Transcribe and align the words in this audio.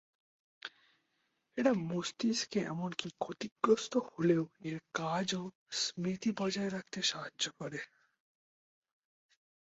এটা 1.57 1.71
মস্তিষ্ককে 1.89 2.59
এমনকি 2.65 3.07
ক্ষতিগ্রস্ত 3.19 3.93
হলেও 4.07 4.43
এর 4.63 4.77
কাজ 4.93 5.27
ও 5.35 5.43
স্মৃতি 5.81 6.29
বজায় 6.37 6.71
রাখতে 6.71 6.99
সাহায্য 7.01 7.43
করে। 7.59 7.79